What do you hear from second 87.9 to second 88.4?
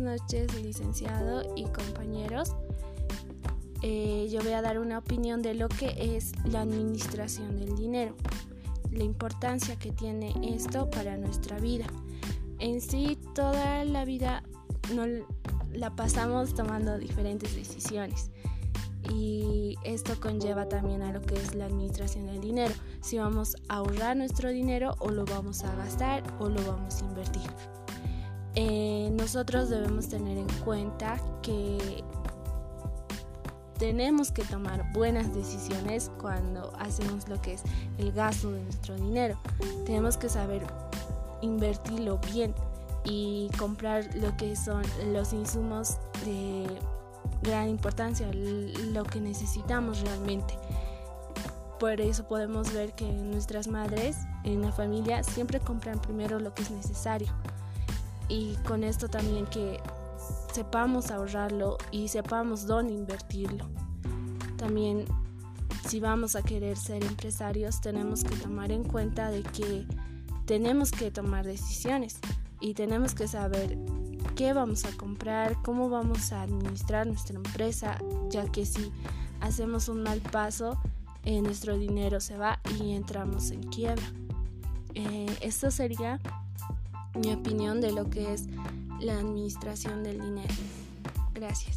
lo que